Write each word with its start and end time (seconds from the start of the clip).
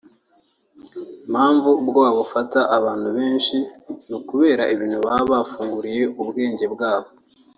Impamvu 1.27 1.69
ubwoba 1.81 2.09
bufata 2.19 2.59
abantu 2.77 3.07
benshi 3.17 3.55
ni 4.07 4.13
ukubera 4.19 4.63
ibintu 4.73 4.97
baba 5.05 5.25
bafunguriye 5.33 6.03
ubwenge 6.21 6.65
bwabo 6.73 7.09